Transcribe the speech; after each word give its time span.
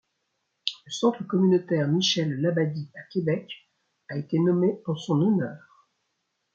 Le 0.87 0.91
Centre 0.91 1.23
communautaire 1.27 1.87
Michel-Labadie, 1.87 2.89
à 2.97 3.03
Québec, 3.13 3.51
a 4.09 4.17
été 4.17 4.39
nommé 4.39 4.81
en 4.87 4.95
son 4.95 5.21
honneur. 5.21 5.89